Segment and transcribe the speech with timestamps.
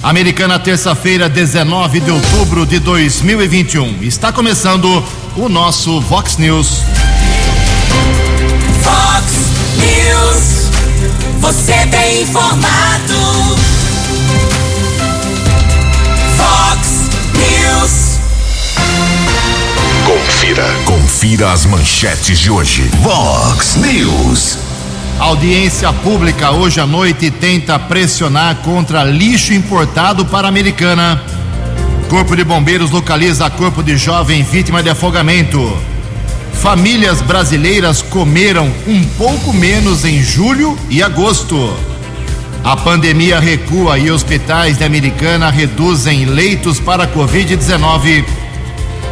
[0.00, 4.00] Americana, terça-feira, 19 de outubro de 2021.
[4.00, 5.04] Está começando
[5.36, 6.84] o nosso Vox News.
[8.80, 9.26] Vox
[9.76, 10.70] News.
[11.40, 13.56] Você tem informado.
[16.36, 18.20] Vox News.
[20.06, 22.88] Confira, confira as manchetes de hoje.
[23.02, 24.67] Vox News.
[25.18, 31.20] Audiência pública hoje à noite tenta pressionar contra lixo importado para a Americana.
[32.08, 35.76] Corpo de Bombeiros localiza corpo de jovem vítima de afogamento.
[36.52, 41.76] Famílias brasileiras comeram um pouco menos em julho e agosto.
[42.62, 48.24] A pandemia recua e hospitais de Americana reduzem leitos para Covid-19.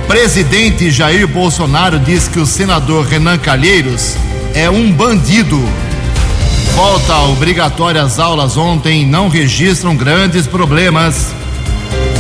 [0.07, 4.15] Presidente Jair Bolsonaro diz que o senador Renan Calheiros
[4.55, 5.61] é um bandido.
[6.77, 11.35] Volta obrigatória às aulas ontem não registram grandes problemas.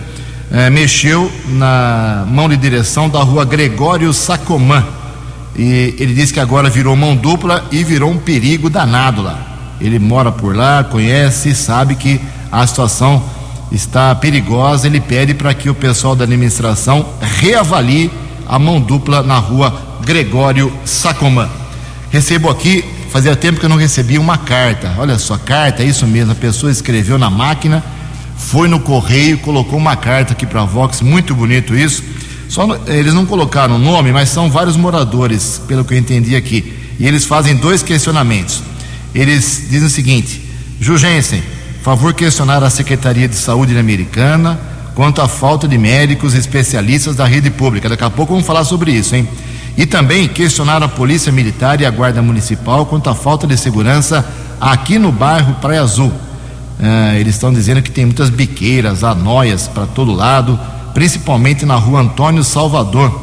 [0.51, 4.85] eh, mexeu na mão de direção da rua Gregório Sacomã.
[5.57, 9.39] E ele disse que agora virou mão dupla e virou um perigo danado lá.
[9.79, 12.19] Ele mora por lá, conhece, sabe que
[12.51, 13.23] a situação
[13.71, 14.87] está perigosa.
[14.87, 18.11] Ele pede para que o pessoal da administração reavalie
[18.45, 21.49] a mão dupla na rua Gregório Sacomã.
[22.11, 24.93] Recebo aqui, fazia tempo que eu não recebia uma carta.
[24.97, 26.31] Olha só, carta, é isso mesmo.
[26.31, 27.83] A pessoa escreveu na máquina,
[28.37, 32.03] foi no correio, colocou uma carta aqui para a Vox, muito bonito isso.
[32.47, 36.73] Só eles não colocaram o nome, mas são vários moradores, pelo que eu entendi aqui.
[36.99, 38.61] E eles fazem dois questionamentos.
[39.13, 40.41] Eles dizem o seguinte:
[40.79, 41.41] Jugensen,
[41.81, 44.59] favor questionar a Secretaria de Saúde Americana
[44.95, 47.89] quanto à falta de médicos especialistas da rede pública.
[47.89, 49.27] Daqui a pouco vamos falar sobre isso, hein?
[49.77, 54.25] E também questionar a Polícia Militar e a Guarda Municipal quanto à falta de segurança
[54.59, 56.13] aqui no bairro Praia Azul.
[56.81, 60.57] Ah, eles estão dizendo que tem muitas biqueiras, anóias para todo lado,
[60.93, 63.21] principalmente na rua Antônio Salvador.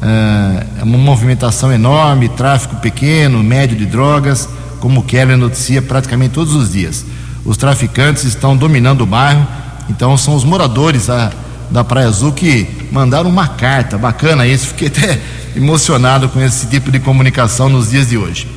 [0.00, 4.48] Ah, é uma movimentação enorme, tráfico pequeno, médio de drogas,
[4.78, 7.04] como o Keller noticia praticamente todos os dias.
[7.44, 9.44] Os traficantes estão dominando o bairro,
[9.88, 11.32] então são os moradores da,
[11.70, 15.20] da Praia Azul que mandaram uma carta, bacana isso, fiquei até
[15.56, 18.48] emocionado com esse tipo de comunicação nos dias de hoje.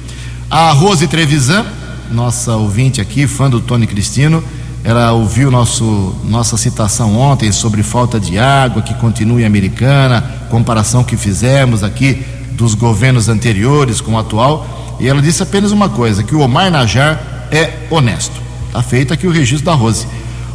[0.50, 1.66] A Rose Trevisan,
[2.12, 4.44] nossa ouvinte aqui, fã do Tony Cristino,
[4.84, 11.04] ela ouviu nosso, nossa citação ontem sobre falta de água, que continua em Americana, comparação
[11.04, 16.24] que fizemos aqui dos governos anteriores com o atual, e ela disse apenas uma coisa,
[16.24, 18.42] que o Omar Najar é honesto.
[18.68, 20.08] Está feito aqui o registro da Rose.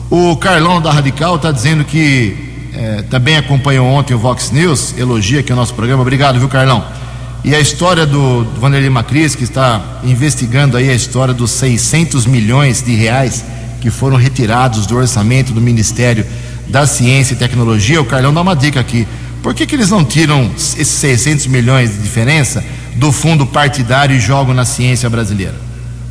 [0.09, 2.37] O Carlão da Radical está dizendo que
[2.73, 6.03] é, também acompanhou ontem o Vox News, elogia aqui o nosso programa.
[6.03, 6.85] Obrigado, viu, Carlão?
[7.43, 12.25] E a história do, do Vanderlei Macris, que está investigando aí a história dos 600
[12.25, 13.45] milhões de reais
[13.81, 16.25] que foram retirados do orçamento do Ministério
[16.69, 18.01] da Ciência e Tecnologia.
[18.01, 19.09] O Carlão dá uma dica aqui.
[19.43, 22.65] Por que, que eles não tiram esses 600 milhões de diferença
[22.95, 25.55] do fundo partidário e jogam na ciência brasileira?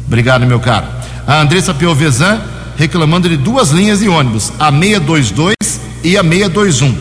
[0.05, 0.87] Obrigado, meu caro.
[1.25, 5.55] A Andressa Piovesan reclamando de duas linhas de ônibus, a 622
[6.03, 6.97] e a 621.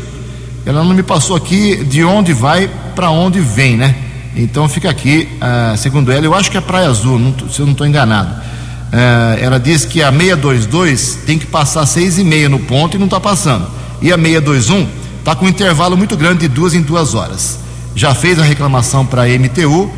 [0.67, 3.94] Ela não me passou aqui de onde vai para onde vem, né?
[4.37, 7.67] Então fica aqui, uh, segundo ela, eu acho que é Praia Azul, não, se eu
[7.67, 8.44] não estou enganado.
[8.97, 12.99] Eh, ela diz que a 622 tem que passar seis e meia no ponto e
[12.99, 13.67] não está passando.
[14.00, 14.87] E a 621
[15.19, 17.59] está com um intervalo muito grande de duas em duas horas.
[17.97, 19.91] Já fez a reclamação para a MTU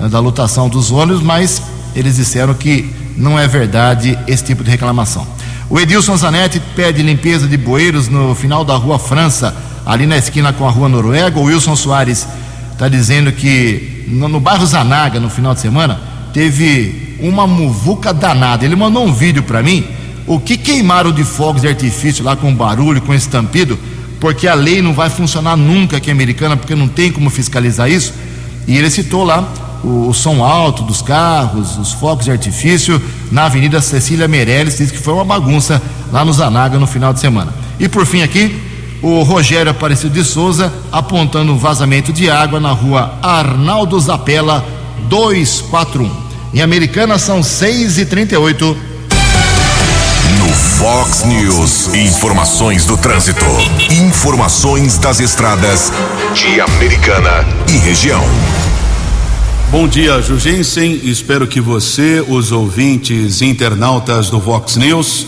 [0.00, 1.60] eh, da lotação dos ônibus, mas
[1.94, 5.26] eles disseram que não é verdade esse tipo de reclamação.
[5.68, 9.54] O Edilson Zanetti pede limpeza de bueiros no final da Rua França,
[9.84, 11.38] ali na esquina com a Rua Noruega.
[11.38, 12.26] O Wilson Soares
[12.72, 16.00] está dizendo que no, no bairro Zanaga, no final de semana,
[16.32, 18.64] teve uma muvuca danada.
[18.64, 19.84] Ele mandou um vídeo para mim.
[20.26, 23.78] O que queimaram de fogos de artifício lá com barulho, com estampido,
[24.20, 28.14] porque a lei não vai funcionar nunca aqui americana, porque não tem como fiscalizar isso.
[28.66, 29.46] E ele citou lá
[29.82, 34.90] o, o, som alto dos carros, os fogos de artifício na Avenida Cecília Meirelles, diz
[34.90, 35.80] que foi uma bagunça
[36.12, 37.52] lá no Zanaga no final de semana.
[37.78, 38.60] E por fim aqui,
[39.02, 44.64] o Rogério Aparecido de Souza apontando um vazamento de água na rua Arnaldo Zapella
[45.08, 46.10] 241.
[46.52, 48.76] Em Americana são 6 e 38
[50.38, 53.44] No Fox News, informações do trânsito.
[53.90, 55.92] Informações das estradas
[56.34, 58.24] de Americana e região.
[59.70, 60.98] Bom dia, Jugensen.
[61.04, 65.26] Espero que você, os ouvintes internautas do Vox News,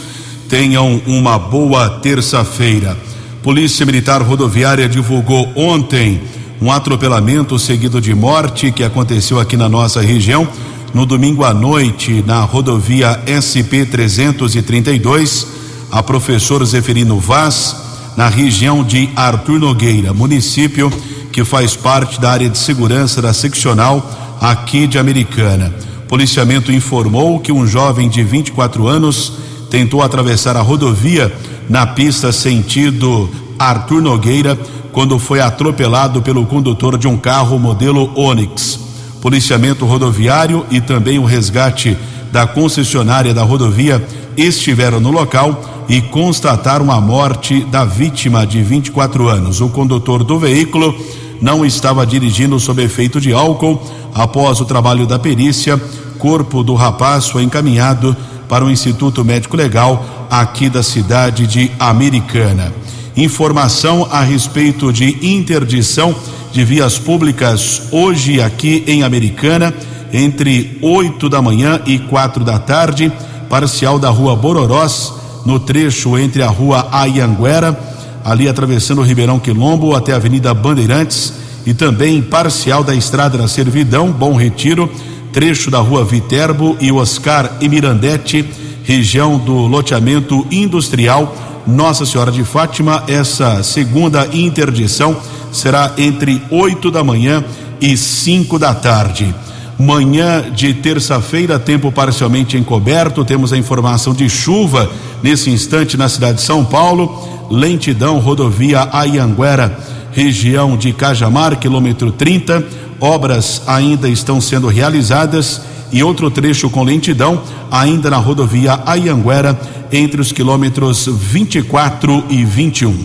[0.49, 2.97] tenham uma boa terça-feira.
[3.43, 6.23] Polícia Militar Rodoviária divulgou ontem
[6.59, 10.49] um atropelamento seguido de morte que aconteceu aqui na nossa região
[10.95, 15.47] no domingo à noite na rodovia SP 332,
[15.93, 17.77] a professor Zeferino Vaz,
[18.17, 20.91] na região de Artur Nogueira, município
[21.31, 25.73] que faz parte da área de segurança da seccional aqui de Americana.
[26.09, 29.35] Policiamento informou que um jovem de 24 anos
[29.71, 31.33] tentou atravessar a rodovia
[31.69, 34.59] na pista sentido Artur Nogueira
[34.91, 38.91] quando foi atropelado pelo condutor de um carro modelo Onix
[39.21, 41.97] policiamento rodoviário e também o resgate
[42.33, 44.05] da concessionária da rodovia
[44.37, 49.61] estiveram no local e constataram a morte da vítima de 24 anos.
[49.61, 50.97] O condutor do veículo
[51.41, 53.81] não estava dirigindo sob efeito de álcool.
[54.15, 55.81] Após o trabalho da perícia,
[56.19, 58.17] corpo do rapaz foi encaminhado
[58.49, 62.73] para o Instituto Médico Legal aqui da cidade de Americana.
[63.17, 66.15] Informação a respeito de interdição
[66.53, 69.73] de vias públicas hoje aqui em Americana,
[70.13, 73.13] entre 8 da manhã e quatro da tarde,
[73.49, 75.13] parcial da rua Bororós,
[75.45, 77.79] no trecho entre a rua Ayanguera,
[78.25, 81.33] ali atravessando o Ribeirão Quilombo até a Avenida Bandeirantes,
[81.67, 84.91] e também parcial da estrada da Servidão, Bom Retiro,
[85.33, 88.45] trecho da rua Viterbo e Oscar e Mirandete,
[88.83, 91.35] região do loteamento industrial
[91.67, 95.17] Nossa Senhora de Fátima, essa segunda interdição
[95.53, 97.45] será entre 8 da manhã
[97.81, 99.35] e 5 da tarde.
[99.79, 104.91] Manhã de terça-feira, tempo parcialmente encoberto, temos a informação de chuva
[105.23, 107.40] nesse instante na cidade de São Paulo.
[107.51, 109.77] Lentidão, rodovia Ayanguera,
[110.13, 112.65] região de Cajamar, quilômetro 30.
[113.01, 115.63] Obras ainda estão sendo realizadas
[115.93, 119.59] e outro trecho com lentidão, ainda na rodovia Ayanguera,
[119.91, 122.97] entre os quilômetros 24 e 21.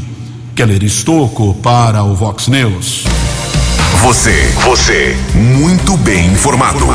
[0.54, 3.04] Keller Estocco para o Vox News.
[4.02, 6.86] Você, você, muito bem informado.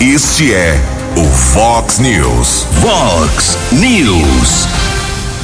[0.00, 0.80] Este é
[1.16, 2.66] o Vox News.
[2.80, 4.79] Vox News.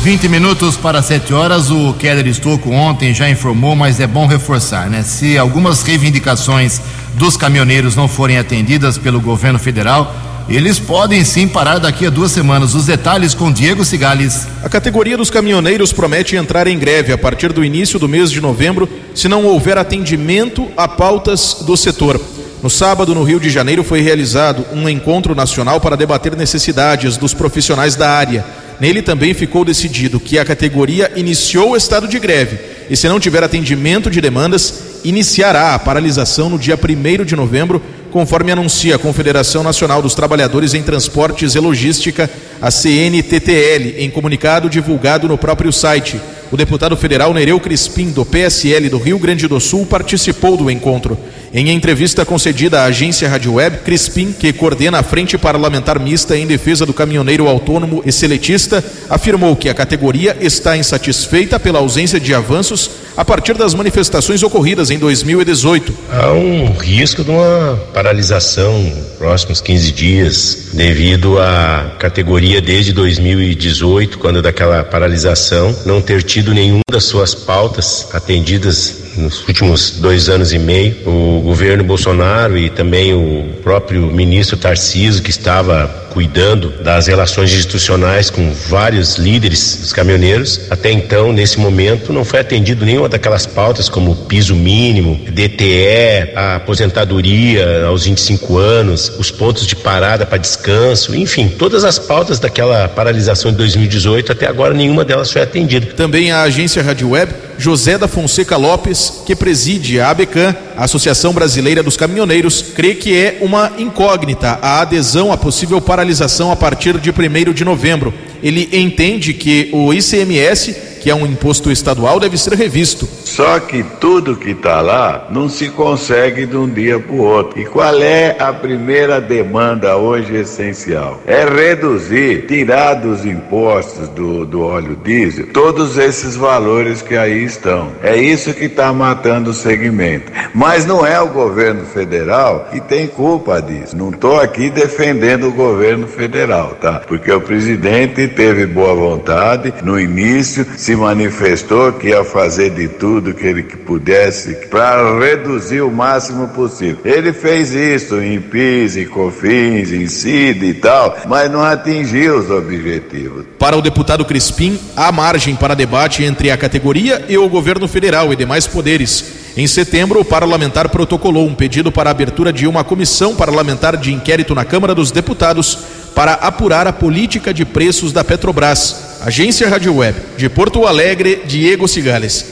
[0.03, 1.71] 20 minutos para 7 horas.
[1.71, 5.03] O Keller Estocco ontem já informou, mas é bom reforçar, né?
[5.03, 6.81] Se algumas reivindicações
[7.15, 10.15] dos caminhoneiros não forem atendidas pelo governo federal,
[10.49, 12.75] eles podem sim parar daqui a duas semanas.
[12.75, 14.47] Os detalhes com Diego Cigales.
[14.63, 18.41] A categoria dos caminhoneiros promete entrar em greve a partir do início do mês de
[18.41, 22.21] novembro, se não houver atendimento a pautas do setor.
[22.63, 27.35] No sábado, no Rio de Janeiro, foi realizado um encontro nacional para debater necessidades dos
[27.35, 28.45] profissionais da área.
[28.81, 32.59] Nele também ficou decidido que a categoria iniciou o estado de greve
[32.91, 37.83] e, se não tiver atendimento de demandas, iniciará a paralisação no dia 1 de novembro
[38.11, 42.31] conforme anuncia a Confederação Nacional dos Trabalhadores em Transportes e Logística,
[42.63, 46.19] a CNTTL, em comunicado divulgado no próprio site.
[46.51, 51.19] O deputado federal Nereu Crispim, do PSL do Rio Grande do Sul, participou do encontro.
[51.59, 56.47] Em entrevista concedida à agência Rádio Web, Crispim, que coordena a Frente Parlamentar Mista em
[56.47, 62.35] defesa do caminhoneiro autônomo e seletista, afirmou que a categoria está insatisfeita pela ausência de
[62.35, 65.97] avanços a partir das manifestações ocorridas em 2018.
[66.13, 74.43] Há um risco de uma paralisação próximos 15 dias, devido à categoria desde 2018, quando
[74.43, 80.59] daquela paralisação, não ter tido nenhuma das suas pautas atendidas nos últimos dois anos e
[80.59, 80.97] meio.
[81.07, 88.31] O governo Bolsonaro e também o próprio ministro Tarciso, que estava cuidando das relações institucionais
[88.31, 93.87] com vários líderes dos caminhoneiros, até então, nesse momento, não foi atendido nenhuma daquelas pautas
[93.91, 101.15] como piso mínimo, DTE, a aposentadoria aos 25 anos, os pontos de parada para descanso,
[101.15, 105.89] enfim, todas as pautas daquela paralisação de 2018, até agora nenhuma delas foi atendida.
[105.89, 111.33] Também a agência Rádio Web, José da Fonseca Lopes, que preside a ABCAM, a Associação
[111.33, 116.99] Brasileira dos Caminhoneiros, crê que é uma incógnita a adesão à possível paralisação a partir
[116.99, 118.13] de 1 de novembro.
[118.43, 123.09] Ele entende que o ICMS que é um imposto estadual, deve ser revisto.
[123.25, 127.61] Só que tudo que está lá não se consegue de um dia para o outro.
[127.61, 131.23] E qual é a primeira demanda hoje essencial?
[131.25, 137.93] É reduzir, tirar dos impostos do, do óleo diesel todos esses valores que aí estão.
[138.03, 140.33] É isso que está matando o segmento.
[140.53, 143.97] Mas não é o governo federal que tem culpa disso.
[143.97, 147.01] Não estou aqui defendendo o governo federal, tá?
[147.07, 153.35] Porque o presidente teve boa vontade no início, se manifestou que ia fazer de tudo
[153.35, 156.99] que ele pudesse para reduzir o máximo possível.
[157.05, 162.51] Ele fez isso em PIS, em COFINS, em CID e tal, mas não atingiu os
[162.51, 163.45] objetivos.
[163.59, 168.33] Para o deputado Crispim, há margem para debate entre a categoria e o governo federal
[168.33, 169.47] e demais poderes.
[169.57, 174.13] Em setembro, o parlamentar protocolou um pedido para a abertura de uma comissão parlamentar de
[174.13, 175.79] inquérito na Câmara dos Deputados
[176.15, 179.06] para apurar a política de preços da Petrobras.
[179.21, 182.45] Agência Rádio Web, de Porto Alegre, Diego Cigales.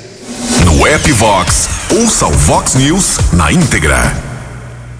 [0.64, 4.16] No app Vox, ouça o Vox News na íntegra.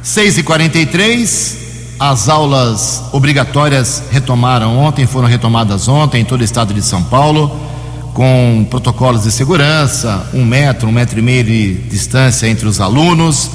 [0.03, 1.65] 6 e 43
[1.99, 7.61] as aulas obrigatórias retomaram ontem, foram retomadas ontem em todo o estado de São Paulo,
[8.13, 13.51] com protocolos de segurança, um metro, um metro e meio de distância entre os alunos,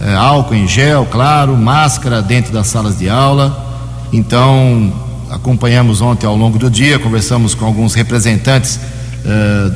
[0.00, 3.64] eh, álcool em gel, claro, máscara dentro das salas de aula.
[4.12, 4.92] Então,
[5.34, 8.78] acompanhamos ontem ao longo do dia, conversamos com alguns representantes
[9.24, 9.70] eh,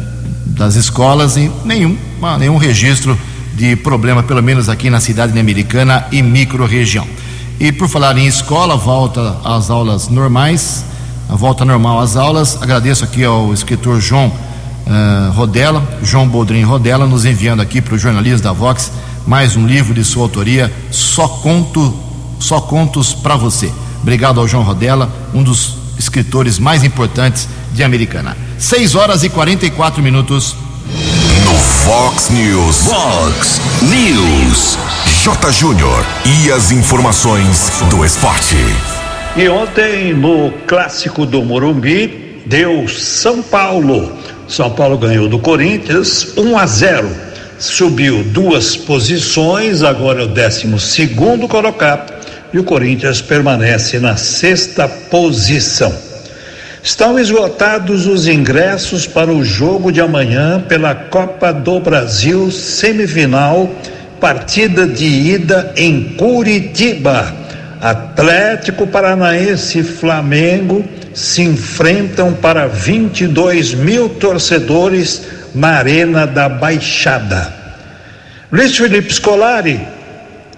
[0.46, 3.18] das escolas e nenhum, ah, nenhum registro
[3.54, 7.06] de problema, pelo menos aqui na cidade americana e micro-região.
[7.58, 10.84] E por falar em escola, volta às aulas normais,
[11.28, 12.56] a volta normal às aulas.
[12.62, 17.98] Agradeço aqui ao escritor João uh, Rodela, João Boldrin Rodela, nos enviando aqui para o
[17.98, 18.92] jornalismo da Vox
[19.26, 21.92] mais um livro de sua autoria, Só Conto,
[22.38, 23.72] Só Contos para Você.
[24.02, 28.36] Obrigado ao João Rodela, um dos escritores mais importantes de Americana.
[28.58, 30.56] 6 horas e 44 minutos.
[31.44, 32.86] No Fox News.
[32.86, 34.78] Fox News.
[35.22, 35.52] J.
[35.52, 36.04] Júnior.
[36.24, 38.56] E as informações do esporte.
[39.36, 44.12] E ontem, no clássico do Morumbi, deu São Paulo.
[44.48, 47.10] São Paulo ganhou do Corinthians 1 a 0.
[47.58, 52.17] Subiu duas posições, agora é o 12 segundo colocado.
[52.52, 55.94] E o Corinthians permanece na sexta posição.
[56.82, 63.70] Estão esgotados os ingressos para o jogo de amanhã pela Copa do Brasil semifinal,
[64.20, 67.34] partida de ida em Curitiba.
[67.80, 75.22] Atlético Paranaense e Flamengo se enfrentam para 22 mil torcedores
[75.54, 77.52] na Arena da Baixada.
[78.50, 79.80] Luiz Felipe Scolari,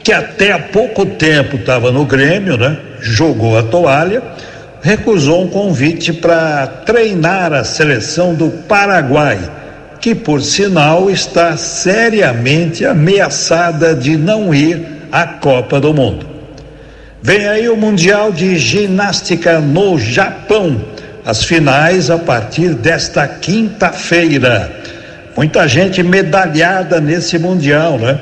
[0.02, 2.76] que até há pouco tempo estava no Grêmio, né?
[3.00, 4.22] Jogou a toalha
[4.82, 9.38] recusou um convite para treinar a seleção do Paraguai,
[10.00, 14.80] que por sinal está seriamente ameaçada de não ir
[15.12, 16.26] à Copa do Mundo.
[17.22, 20.82] Vem aí o Mundial de Ginástica no Japão,
[21.26, 24.72] as finais a partir desta quinta-feira.
[25.36, 28.18] Muita gente medalhada nesse Mundial, né?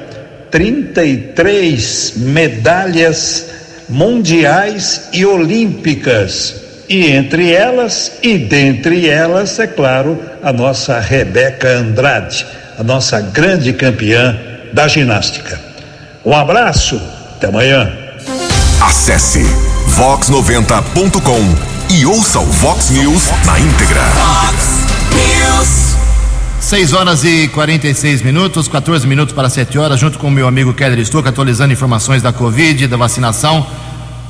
[0.50, 3.46] 33 medalhas
[3.88, 6.54] mundiais e olímpicas.
[6.88, 12.46] E entre elas, e dentre elas, é claro, a nossa Rebeca Andrade,
[12.78, 14.38] a nossa grande campeã
[14.72, 15.60] da ginástica.
[16.24, 17.00] Um abraço,
[17.36, 17.92] até amanhã.
[18.80, 19.42] Acesse
[19.96, 24.02] vox90.com e ouça o Vox News na íntegra.
[24.02, 25.87] Fox News.
[26.68, 30.74] 6 horas e 46 minutos, 14 minutos para 7 horas, junto com o meu amigo
[30.74, 33.66] Keller Stuck, atualizando informações da Covid, da vacinação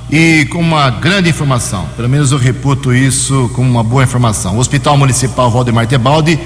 [0.08, 1.88] e com uma grande informação.
[1.96, 4.54] Pelo menos eu reputo isso como uma boa informação.
[4.54, 6.38] O Hospital Municipal Valdemar Tebaldi,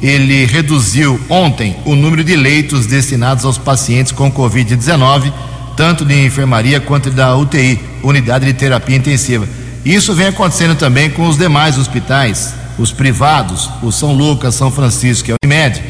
[0.00, 5.32] ele reduziu ontem o número de leitos destinados aos pacientes com Covid-19,
[5.76, 9.48] tanto de enfermaria quanto da UTI, Unidade de Terapia Intensiva.
[9.84, 15.30] Isso vem acontecendo também com os demais hospitais, os privados, o São Lucas, São Francisco,
[15.30, 15.82] é o Unimed,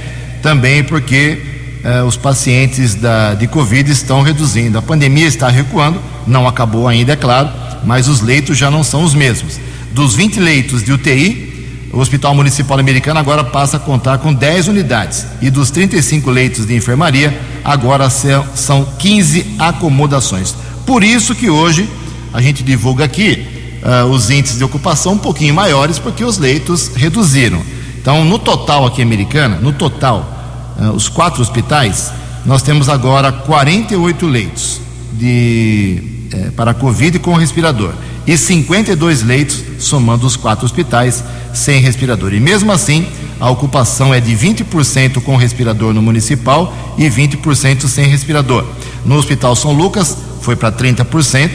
[0.42, 4.78] também porque eh, os pacientes da, de Covid estão reduzindo.
[4.78, 7.50] A pandemia está recuando, não acabou ainda, é claro,
[7.84, 9.58] mas os leitos já não são os mesmos.
[9.92, 14.68] Dos 20 leitos de UTI, o Hospital Municipal Americano agora passa a contar com 10
[14.68, 15.26] unidades.
[15.40, 20.54] E dos 35 leitos de enfermaria, agora são 15 acomodações.
[20.84, 21.88] Por isso que hoje
[22.32, 23.53] a gente divulga aqui
[23.84, 27.62] uh, os índices de ocupação um pouquinho maiores, porque os leitos reduziram.
[28.00, 32.10] Então, no total aqui americana, no total, uh, os quatro hospitais,
[32.44, 34.80] nós temos agora 48 leitos
[35.12, 37.94] de, eh, para Covid com respirador
[38.26, 41.22] e 52 leitos, somando os quatro hospitais,
[41.52, 42.32] sem respirador.
[42.32, 43.06] E mesmo assim,
[43.38, 48.64] a ocupação é de 20% com respirador no municipal e 20% sem respirador.
[49.04, 51.50] No Hospital São Lucas, foi para 30%,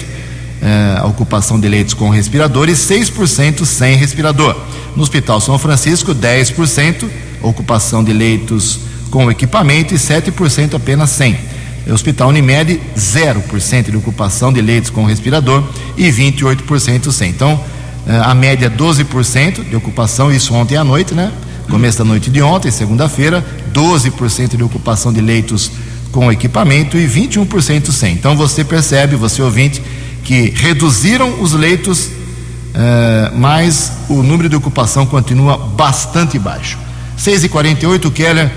[0.62, 4.56] eh, a ocupação de leitos com respirador e 6% sem respirador.
[4.96, 7.10] No Hospital São Francisco, 10%
[7.42, 11.38] ocupação de leitos com equipamento e 7% apenas sem.
[11.88, 15.63] O Hospital Unimed, 0% de ocupação de leitos com respirador
[15.98, 17.30] e 28% sem.
[17.30, 17.60] Então,
[18.08, 21.32] eh, a média 12% de ocupação, isso ontem à noite, né?
[21.70, 25.72] Começo da noite de ontem, segunda-feira, 12% de ocupação de leitos
[26.12, 28.13] com equipamento e 21% sem.
[28.13, 29.82] Então você percebe, você ouvinte,
[30.24, 32.10] que reduziram os leitos,
[32.74, 36.78] eh, mas o número de ocupação continua bastante baixo.
[37.18, 38.52] 6 e 48 Keller,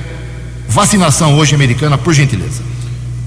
[0.68, 2.62] vacinação hoje americana, por gentileza.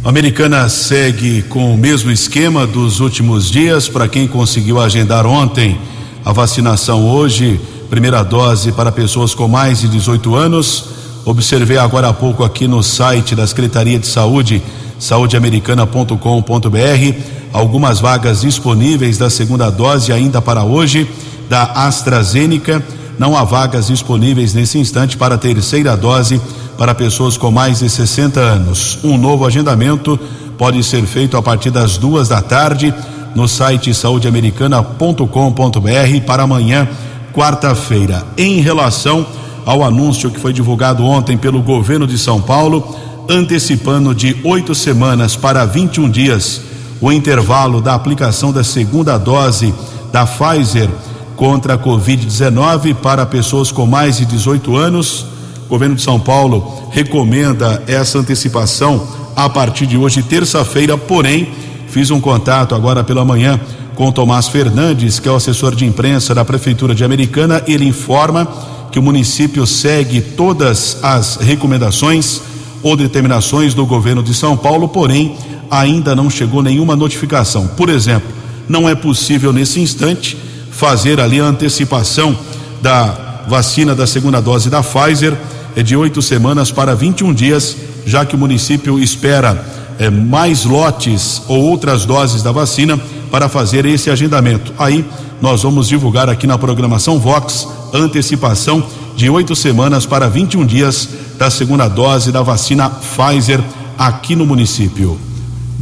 [0.04, 3.90] A americana segue com o mesmo esquema dos últimos dias.
[3.90, 5.80] Para quem conseguiu agendar ontem
[6.24, 10.96] a vacinação hoje, primeira dose para pessoas com mais de 18 anos.
[11.26, 14.62] Observei agora há pouco aqui no site da Secretaria de Saúde,
[15.00, 17.16] saudeamericana.com.br,
[17.56, 21.10] algumas vagas disponíveis da segunda dose ainda para hoje
[21.50, 22.84] da AstraZeneca.
[23.18, 26.42] Não há vagas disponíveis nesse instante para a terceira dose
[26.78, 29.00] para pessoas com mais de 60 anos.
[29.06, 30.20] Um novo agendamento
[30.58, 32.94] pode ser feito a partir das duas da tarde
[33.34, 36.90] no site saudeamericana.com.br para amanhã,
[37.34, 38.22] quarta-feira.
[38.38, 39.26] Em relação
[39.66, 42.98] ao anúncio que foi divulgado ontem pelo governo de São Paulo,
[43.30, 49.74] antecipando de oito semanas para 21 dias o intervalo da aplicação da segunda dose
[50.12, 50.90] da Pfizer
[51.36, 55.26] contra a Covid-19 para pessoas com mais de 18 anos.
[55.66, 59.06] O governo de São Paulo recomenda essa antecipação
[59.36, 61.50] a partir de hoje, terça-feira, porém,
[61.90, 63.60] fiz um contato agora pela manhã
[63.96, 67.62] com Tomás Fernandes, que é o assessor de imprensa da Prefeitura de Americana.
[67.68, 68.48] Ele informa
[68.92, 72.42] que o município segue todas as recomendações
[72.82, 75.36] ou determinações do governo de São Paulo, porém,
[75.70, 77.68] ainda não chegou nenhuma notificação.
[77.68, 78.30] Por exemplo,
[78.68, 80.38] não é possível nesse instante
[80.72, 82.38] fazer ali a antecipação
[82.82, 85.38] da vacina da segunda dose da Pfizer
[85.76, 87.76] é de oito semanas para 21 dias,
[88.06, 89.66] já que o município espera
[90.00, 93.00] é, mais lotes ou outras doses da vacina
[93.30, 94.74] para fazer esse agendamento.
[94.78, 95.06] Aí
[95.42, 98.84] nós vamos divulgar aqui na programação Vox antecipação
[99.16, 103.62] de oito semanas para 21 dias da segunda dose da vacina Pfizer
[103.98, 105.18] aqui no município.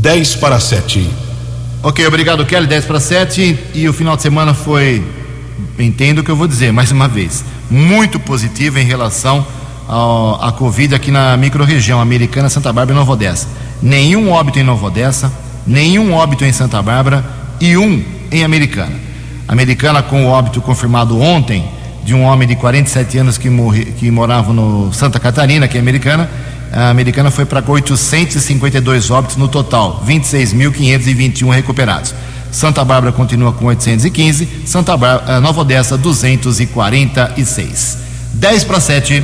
[0.04, 1.10] 10 para 7.
[1.82, 2.68] Ok, obrigado, Kelly.
[2.68, 3.58] 10 para 7.
[3.74, 5.02] E o final de semana foi,
[5.80, 9.48] entendo o que eu vou dizer mais uma vez, muito positivo em relação
[9.88, 13.48] à Covid aqui na microrregião americana, Santa Bárbara e Nova Odessa.
[13.82, 15.32] Nenhum óbito em Nova Odessa,
[15.66, 17.24] nenhum óbito em Santa Bárbara
[17.62, 19.00] e um em Americana.
[19.48, 21.64] Americana com o óbito confirmado ontem
[22.04, 25.80] de um homem de 47 anos que, morri, que morava no Santa Catarina, que é
[25.80, 26.30] americana.
[26.74, 32.16] A americana foi para 852 óbitos no total, 26.521 recuperados.
[32.52, 38.00] Santa Bárbara continua com 815, Santa Bárbara, Nova Odessa 246.
[38.34, 39.24] 10 para 7.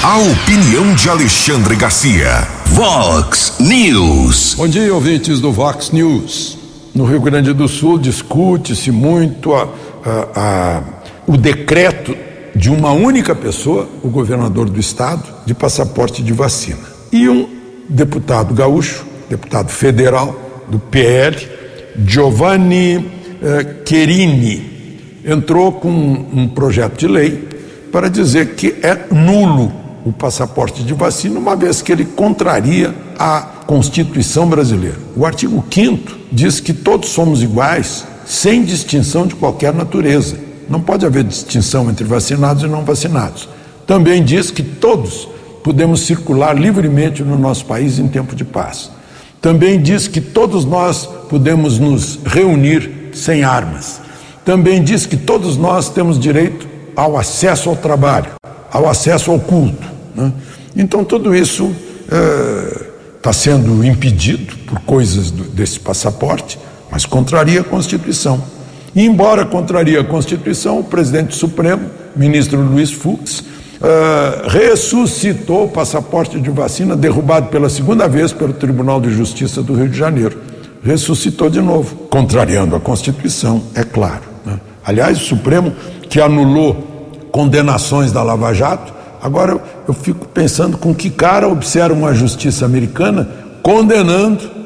[0.00, 2.46] A opinião de Alexandre Garcia.
[2.66, 4.54] Vox News.
[4.54, 6.56] Bom dia, ouvintes do Vox News.
[6.94, 9.66] No Rio Grande do Sul discute-se muito a,
[10.04, 10.82] a, a,
[11.26, 12.27] o decreto
[12.58, 16.82] de uma única pessoa, o governador do estado, de passaporte de vacina.
[17.12, 17.48] E um
[17.88, 20.36] deputado gaúcho, deputado federal
[20.68, 21.36] do PL,
[22.04, 23.08] Giovanni
[23.40, 23.76] eh,
[25.24, 27.48] entrou com um, um projeto de lei
[27.92, 29.72] para dizer que é nulo
[30.04, 34.96] o passaporte de vacina, uma vez que ele contraria a Constituição brasileira.
[35.16, 40.47] O artigo 5 diz que todos somos iguais, sem distinção de qualquer natureza.
[40.68, 43.48] Não pode haver distinção entre vacinados e não vacinados.
[43.86, 45.28] Também diz que todos
[45.64, 48.90] podemos circular livremente no nosso país em tempo de paz.
[49.40, 54.00] Também diz que todos nós podemos nos reunir sem armas.
[54.44, 58.30] Também diz que todos nós temos direito ao acesso ao trabalho,
[58.72, 59.86] ao acesso ao culto.
[60.14, 60.32] Né?
[60.76, 61.74] Então, tudo isso
[63.16, 66.58] está sendo impedido por coisas do, desse passaporte,
[66.90, 68.42] mas contraria a Constituição.
[68.94, 76.40] E, embora contraria a Constituição, o presidente Supremo, ministro Luiz Fux, uh, ressuscitou o passaporte
[76.40, 80.38] de vacina derrubado pela segunda vez pelo Tribunal de Justiça do Rio de Janeiro.
[80.82, 84.22] Ressuscitou de novo, contrariando a Constituição, é claro.
[84.44, 84.58] Né?
[84.84, 85.72] Aliás, o Supremo,
[86.08, 92.14] que anulou condenações da Lava Jato, agora eu fico pensando com que cara observa uma
[92.14, 93.28] justiça americana
[93.62, 94.58] condenando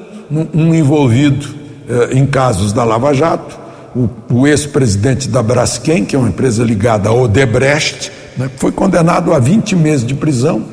[0.54, 1.48] um envolvido
[1.88, 3.58] eh, em casos da Lava Jato,
[3.94, 9.32] o, o ex-presidente da Braskem, que é uma empresa ligada à Odebrecht, né, foi condenado
[9.32, 10.64] a 20 meses de prisão,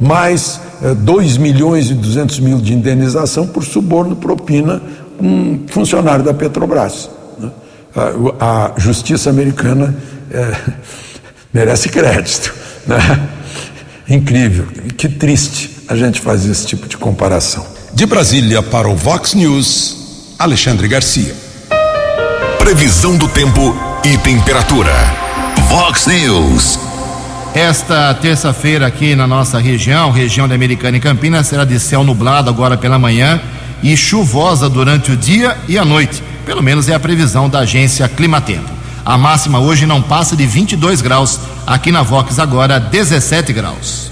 [0.00, 4.82] mais eh, 2 milhões e 200 mil de indenização por suborno propina
[5.20, 7.08] um funcionário da Petrobras.
[7.38, 7.50] Né.
[7.94, 9.94] A, a, justiça americana
[10.30, 10.56] eh,
[11.52, 12.54] merece crédito.
[12.86, 12.98] Né?
[14.06, 17.64] Incrível, que triste a gente fazer esse tipo de comparação.
[17.94, 21.43] De Brasília para o Vox News, Alexandre Garcia.
[22.64, 24.90] Previsão do tempo e temperatura.
[25.68, 26.78] Vox News.
[27.54, 32.48] Esta terça-feira aqui na nossa região, região da Americana e Campinas, será de céu nublado
[32.48, 33.38] agora pela manhã
[33.82, 36.22] e chuvosa durante o dia e a noite.
[36.46, 38.70] Pelo menos é a previsão da agência Climatempo.
[39.04, 41.38] A máxima hoje não passa de 22 graus.
[41.66, 44.10] Aqui na Vox agora 17 graus.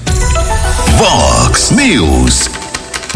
[0.99, 2.51] Vox News.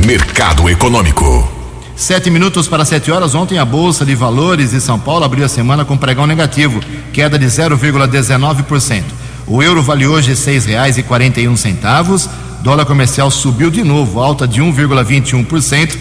[0.02, 1.55] Mercado Econômico.
[1.96, 3.34] Sete minutos para sete horas.
[3.34, 6.78] Ontem a Bolsa de Valores de São Paulo abriu a semana com pregão negativo,
[7.10, 9.02] queda de 0,19%.
[9.46, 12.28] O euro vale hoje R$ 6,41.
[12.60, 15.96] Dólar comercial subiu de novo, alta de 1,21%.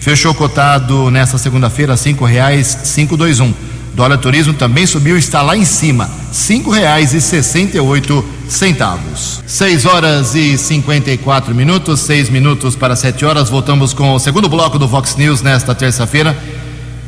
[0.00, 3.54] Fechou cotado nesta segunda-feira R$ 5,521.
[3.94, 9.42] Dólar turismo também subiu, está lá em cima, R$ 5,68 centavos.
[9.46, 13.48] Seis horas e cinquenta e quatro minutos, seis minutos para sete horas.
[13.48, 16.36] Voltamos com o segundo bloco do Vox News nesta terça-feira.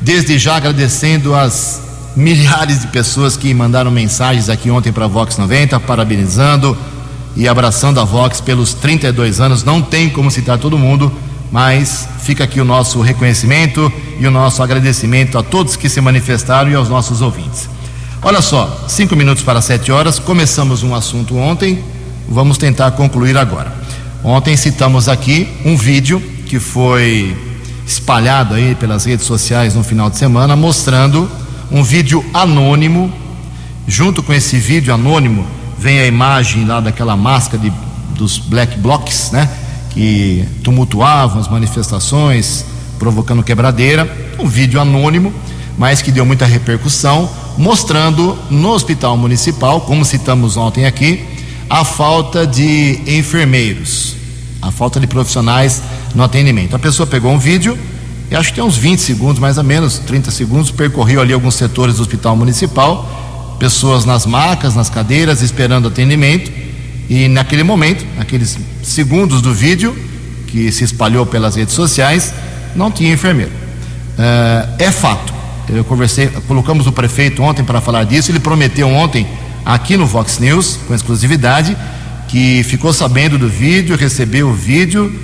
[0.00, 1.82] Desde já agradecendo as
[2.16, 6.76] milhares de pessoas que mandaram mensagens aqui ontem para a Vox 90, parabenizando
[7.36, 9.64] e abraçando a Vox pelos 32 anos.
[9.64, 11.12] Não tem como citar todo mundo
[11.50, 16.70] mas fica aqui o nosso reconhecimento e o nosso agradecimento a todos que se manifestaram
[16.70, 17.68] e aos nossos ouvintes.
[18.20, 21.78] Olha só, cinco minutos para sete horas, começamos um assunto ontem,
[22.28, 23.72] vamos tentar concluir agora.
[24.24, 27.36] Ontem citamos aqui um vídeo que foi
[27.86, 31.30] espalhado aí pelas redes sociais no final de semana, mostrando
[31.70, 33.12] um vídeo anônimo.
[33.86, 35.46] Junto com esse vídeo anônimo
[35.78, 37.72] vem a imagem lá daquela máscara de,
[38.16, 39.48] dos black blocs, né?
[39.90, 42.64] que tumultuavam as manifestações,
[42.98, 44.10] provocando quebradeira.
[44.40, 45.32] Um vídeo anônimo,
[45.78, 51.24] mas que deu muita repercussão, mostrando no hospital municipal, como citamos ontem aqui,
[51.68, 54.14] a falta de enfermeiros,
[54.62, 55.82] a falta de profissionais
[56.14, 56.76] no atendimento.
[56.76, 57.76] A pessoa pegou um vídeo,
[58.30, 61.56] e acho que tem uns 20 segundos, mais ou menos, 30 segundos, percorreu ali alguns
[61.56, 66.50] setores do hospital municipal, pessoas nas macas, nas cadeiras, esperando atendimento
[67.10, 69.96] e naquele momento, naqueles segundos do vídeo
[70.46, 72.32] que se espalhou pelas redes sociais,
[72.76, 73.50] não tinha enfermeiro.
[73.50, 75.37] Uh, é fato.
[75.70, 78.30] Eu conversei, colocamos o prefeito ontem para falar disso.
[78.30, 79.26] Ele prometeu ontem
[79.64, 81.76] aqui no Vox News, com exclusividade,
[82.26, 85.14] que ficou sabendo do vídeo, recebeu o vídeo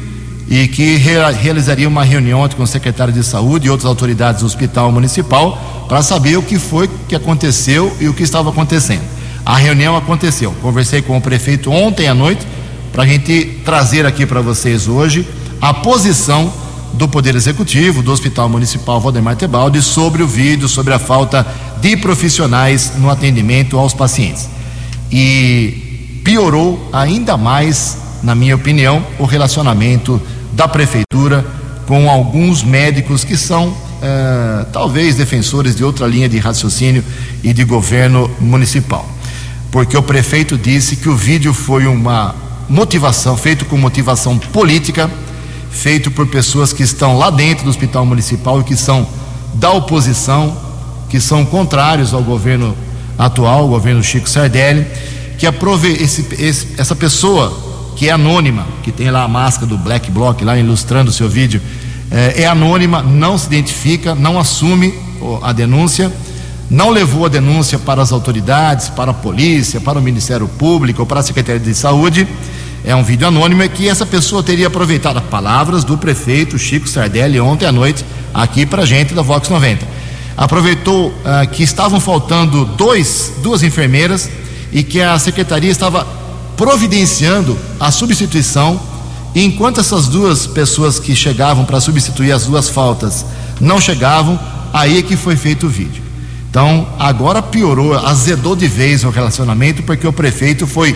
[0.46, 4.46] e que realizaria uma reunião ontem com o secretário de saúde e outras autoridades do
[4.46, 9.02] hospital municipal para saber o que foi que aconteceu e o que estava acontecendo.
[9.46, 10.52] A reunião aconteceu.
[10.60, 12.46] Conversei com o prefeito ontem à noite
[12.92, 15.26] para a gente trazer aqui para vocês hoje
[15.60, 16.52] a posição
[16.94, 21.46] do Poder Executivo, do Hospital Municipal Valdemar Tebaldi, sobre o vídeo, sobre a falta
[21.80, 24.48] de profissionais no atendimento aos pacientes.
[25.10, 30.20] E piorou ainda mais, na minha opinião, o relacionamento
[30.52, 31.44] da Prefeitura
[31.86, 37.04] com alguns médicos que são eh, talvez defensores de outra linha de raciocínio
[37.42, 39.14] e de governo municipal
[39.74, 42.32] porque o prefeito disse que o vídeo foi uma
[42.68, 45.10] motivação, feito com motivação política,
[45.74, 49.06] feito por pessoas que estão lá dentro do hospital municipal e que são
[49.54, 50.56] da oposição,
[51.08, 52.76] que são contrários ao governo
[53.18, 54.86] atual, o governo Chico Sardelli,
[55.38, 59.76] que aprove esse, esse, essa pessoa que é anônima, que tem lá a máscara do
[59.76, 61.60] Black Bloc lá ilustrando o seu vídeo,
[62.10, 64.94] é, é anônima, não se identifica, não assume
[65.42, 66.12] a denúncia
[66.70, 71.06] não levou a denúncia para as autoridades, para a polícia, para o Ministério Público ou
[71.06, 72.26] para a Secretaria de Saúde.
[72.86, 77.40] É um vídeo anônimo que essa pessoa teria aproveitado as palavras do prefeito Chico Sardelli
[77.40, 79.88] ontem à noite aqui para gente da Vox 90.
[80.36, 84.28] Aproveitou uh, que estavam faltando dois, duas enfermeiras
[84.70, 86.06] e que a secretaria estava
[86.58, 88.78] providenciando a substituição.
[89.34, 93.24] E enquanto essas duas pessoas que chegavam para substituir as duas faltas
[93.62, 94.38] não chegavam,
[94.74, 96.02] aí é que foi feito o vídeo.
[96.50, 100.94] Então, agora piorou, azedou de vez o relacionamento, porque o prefeito foi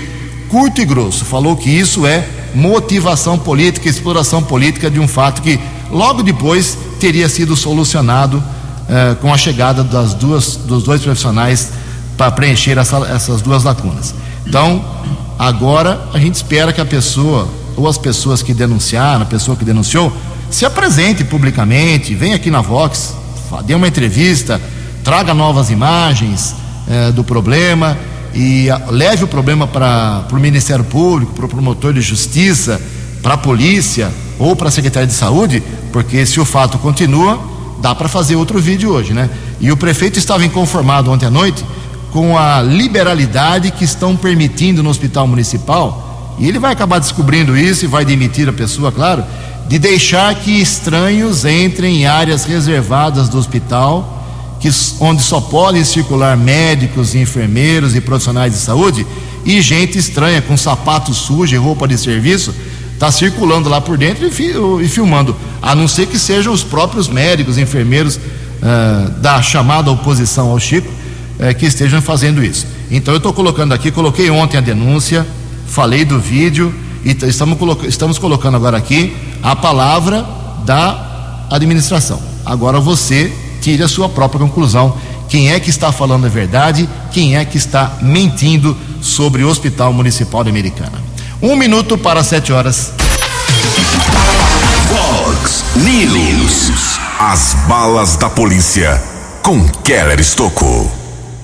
[0.48, 5.60] curto e grosso, falou que isso é motivação política, exploração política de um fato que
[5.90, 8.42] logo depois teria sido solucionado
[8.88, 11.70] eh, com a chegada das duas, dos dois profissionais
[12.16, 14.14] para preencher essa, essas duas lacunas.
[14.46, 14.84] Então,
[15.38, 19.64] agora a gente espera que a pessoa ou as pessoas que denunciaram, a pessoa que
[19.64, 20.12] denunciou,
[20.50, 23.14] se apresente publicamente, venha aqui na Vox,
[23.64, 24.60] dê uma entrevista,
[25.04, 26.56] traga novas imagens
[26.88, 27.96] eh, do problema
[28.40, 32.80] e leve o problema para o Ministério Público, para o promotor de justiça,
[33.20, 35.60] para a polícia ou para a Secretaria de Saúde,
[35.92, 37.36] porque se o fato continua,
[37.80, 39.28] dá para fazer outro vídeo hoje, né?
[39.60, 41.64] E o prefeito estava inconformado ontem à noite
[42.12, 47.86] com a liberalidade que estão permitindo no hospital municipal, e ele vai acabar descobrindo isso
[47.86, 49.24] e vai demitir a pessoa, claro,
[49.66, 54.17] de deixar que estranhos entrem em áreas reservadas do hospital,
[54.60, 59.06] que, onde só podem circular médicos, enfermeiros e profissionais de saúde,
[59.44, 62.54] e gente estranha com sapato sujo e roupa de serviço
[62.98, 66.64] está circulando lá por dentro e, fi, e, filmando, a não ser que sejam os
[66.64, 72.66] próprios médicos, enfermeiros uh, da chamada oposição ao Chico uh, que estejam fazendo isso.
[72.90, 75.24] Então eu estou colocando aqui, coloquei ontem a denúncia,
[75.68, 80.26] falei do vídeo e estamos, estamos colocando agora aqui a palavra
[80.66, 82.20] da administração.
[82.44, 83.32] Agora você
[83.68, 84.96] tire a sua própria conclusão.
[85.28, 86.88] Quem é que está falando a verdade?
[87.12, 91.02] Quem é que está mentindo sobre o Hospital Municipal de Americana?
[91.42, 92.92] Um minuto para sete horas.
[94.88, 96.98] Fox News.
[97.20, 98.98] As balas da polícia
[99.42, 100.90] com Keller Estocou.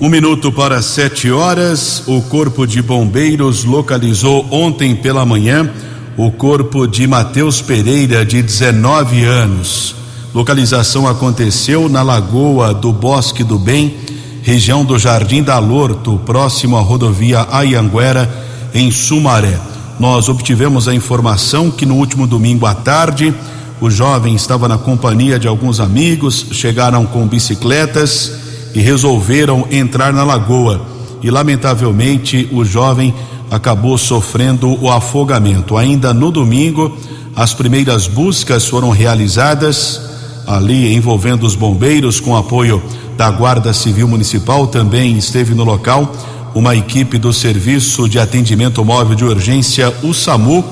[0.01, 2.01] Um minuto para sete horas.
[2.07, 5.71] O Corpo de Bombeiros localizou ontem pela manhã
[6.17, 10.04] o corpo de Matheus Pereira, de 19 anos.
[10.35, 13.95] Localização aconteceu na Lagoa do Bosque do Bem,
[14.43, 18.29] região do Jardim da Lorto, próximo à rodovia Ayanguera,
[18.73, 19.57] em Sumaré.
[19.97, 23.33] Nós obtivemos a informação que no último domingo à tarde,
[23.79, 28.33] o jovem estava na companhia de alguns amigos, chegaram com bicicletas
[28.73, 30.85] e resolveram entrar na lagoa.
[31.23, 33.13] E lamentavelmente o jovem
[33.49, 35.77] acabou sofrendo o afogamento.
[35.77, 36.97] Ainda no domingo,
[37.33, 40.13] as primeiras buscas foram realizadas
[40.45, 42.81] ali envolvendo os bombeiros com apoio
[43.17, 46.11] da Guarda Civil Municipal também esteve no local
[46.53, 50.63] uma equipe do Serviço de Atendimento Móvel de Urgência, o SAMU,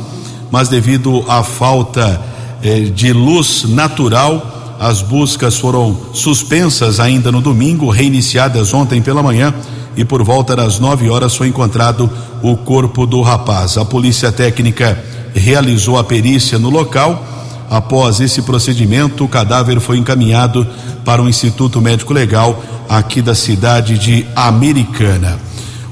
[0.49, 2.21] mas devido à falta
[2.63, 9.53] eh, de luz natural, as buscas foram suspensas ainda no domingo, reiniciadas ontem pela manhã
[9.95, 12.09] e por volta das 9 horas foi encontrado
[12.41, 13.77] o corpo do rapaz.
[13.77, 15.01] A polícia técnica
[15.35, 17.25] realizou a perícia no local.
[17.73, 20.65] Após esse procedimento, o cadáver foi encaminhado
[21.03, 25.39] para o Instituto Médico Legal aqui da cidade de Americana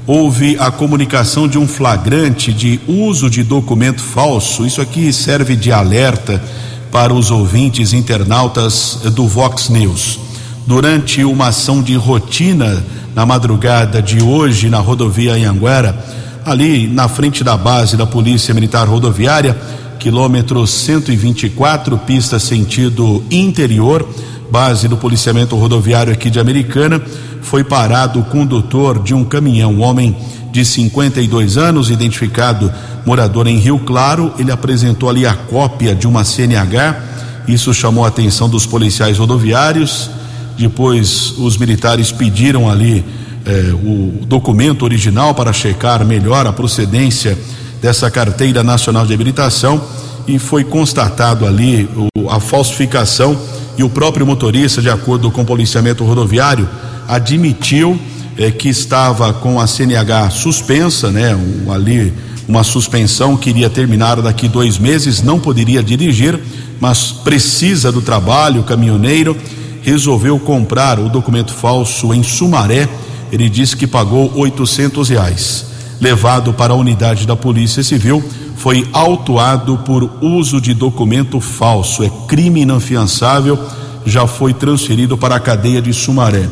[0.06, 4.66] houve a comunicação de um flagrante de uso de documento falso.
[4.66, 6.42] Isso aqui serve de alerta
[6.90, 10.18] para os ouvintes internautas do Vox News.
[10.66, 15.96] Durante uma ação de rotina na madrugada de hoje na rodovia Anhanguera,
[16.44, 19.56] ali na frente da base da Polícia Militar Rodoviária,
[20.02, 24.04] quilômetro 124, pista sentido interior,
[24.50, 27.00] base do policiamento rodoviário aqui de Americana,
[27.40, 30.16] foi parado o condutor de um caminhão, um homem
[30.50, 32.72] de 52 anos, identificado
[33.06, 34.32] morador em Rio Claro.
[34.40, 37.00] Ele apresentou ali a cópia de uma CNH.
[37.46, 40.10] Isso chamou a atenção dos policiais rodoviários.
[40.58, 43.04] Depois, os militares pediram ali
[43.46, 47.38] eh, o documento original para checar melhor a procedência
[47.82, 49.82] dessa carteira nacional de habilitação
[50.26, 51.88] e foi constatado ali
[52.30, 53.36] a falsificação
[53.76, 56.68] e o próprio motorista, de acordo com o policiamento rodoviário,
[57.08, 57.98] admitiu
[58.38, 61.34] eh, que estava com a CNH suspensa, né?
[61.34, 62.12] Um, ali
[62.48, 66.38] uma suspensão que iria terminar daqui dois meses, não poderia dirigir,
[66.80, 69.36] mas precisa do trabalho, caminhoneiro
[69.82, 72.88] resolveu comprar o documento falso em Sumaré.
[73.32, 75.71] Ele disse que pagou oitocentos reais.
[76.02, 78.20] Levado para a unidade da Polícia Civil,
[78.56, 82.02] foi autuado por uso de documento falso.
[82.02, 83.56] É crime inafiançável,
[84.04, 86.48] já foi transferido para a cadeia de Sumaré.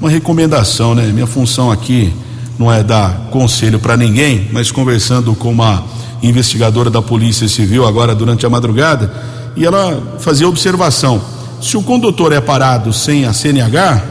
[0.00, 1.04] Uma recomendação, né?
[1.12, 2.14] Minha função aqui
[2.58, 5.84] não é dar conselho para ninguém, mas conversando com uma
[6.22, 9.12] investigadora da Polícia Civil agora durante a madrugada,
[9.54, 11.20] e ela fazia observação:
[11.60, 14.02] se o condutor é parado sem a CNH,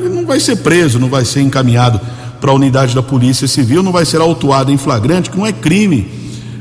[0.00, 2.00] ele não vai ser preso, não vai ser encaminhado
[2.40, 5.52] para a unidade da Polícia Civil, não vai ser autuado em flagrante, que não é
[5.52, 6.08] crime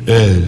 [0.06, 0.42] é,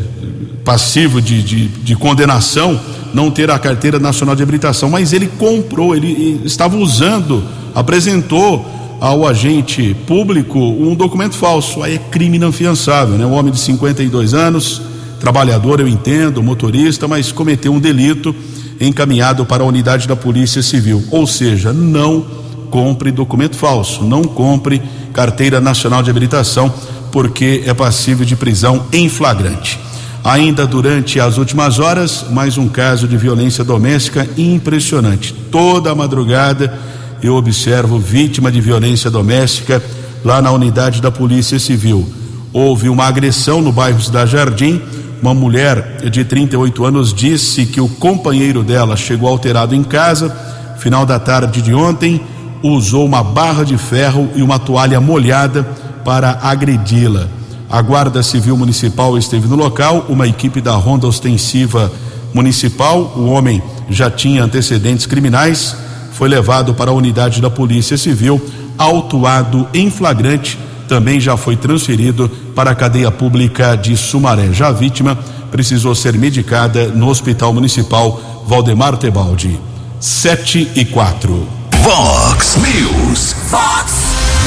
[0.64, 2.80] passivo de, de, de, condenação
[3.14, 7.44] não ter a carteira nacional de habilitação, mas ele comprou, ele estava usando,
[7.76, 8.66] apresentou
[9.00, 13.26] ao agente público um documento falso, aí é crime inafiançável, né?
[13.26, 14.82] Um homem de 52 anos,
[15.20, 18.36] trabalhador, eu entendo, motorista, mas cometeu um delito
[18.80, 21.04] encaminhado para a unidade da Polícia Civil.
[21.12, 22.26] Ou seja, não
[22.72, 24.82] compre documento falso, não compre
[25.14, 26.74] carteira nacional de habilitação,
[27.12, 29.80] porque é passível de prisão em flagrante.
[30.24, 35.34] Ainda durante as últimas horas, mais um caso de violência doméstica impressionante.
[35.52, 36.80] Toda a madrugada
[37.22, 39.84] eu observo vítima de violência doméstica
[40.24, 42.08] lá na unidade da Polícia Civil.
[42.54, 44.82] Houve uma agressão no bairro da Jardim
[45.22, 50.36] uma mulher de 38 anos disse que o companheiro dela chegou alterado em casa,
[50.80, 52.20] final da tarde de ontem,
[52.64, 55.64] usou uma barra de ferro e uma toalha molhada
[56.04, 57.28] para agredi-la.
[57.70, 61.92] A Guarda Civil Municipal esteve no local, uma equipe da Ronda Ostensiva
[62.34, 65.76] Municipal, o homem já tinha antecedentes criminais,
[66.14, 68.42] foi levado para a unidade da Polícia Civil,
[68.78, 70.58] autuado em flagrante
[70.92, 74.52] também já foi transferido para a cadeia pública de Sumaré.
[74.52, 75.18] Já a vítima
[75.50, 79.58] precisou ser medicada no Hospital Municipal Valdemar Tebaldi.
[80.02, 81.61] 7 e 4.
[81.84, 83.36] Vox News.
[83.50, 83.92] Vox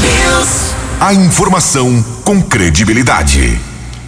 [0.00, 0.72] News.
[1.00, 3.58] A informação com credibilidade.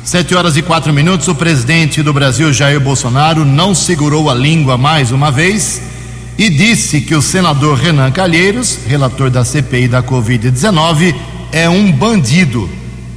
[0.04, 1.26] 7 horas e quatro minutos.
[1.26, 5.82] O presidente do Brasil, Jair Bolsonaro, não segurou a língua mais uma vez
[6.38, 11.12] e disse que o senador Renan Calheiros, relator da CPI da Covid-19,
[11.50, 12.70] é um bandido.